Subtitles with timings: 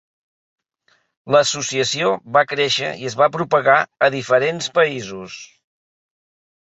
[1.33, 2.07] L'associació
[2.37, 3.75] va créixer i es va propagar
[4.07, 5.37] a diferents països.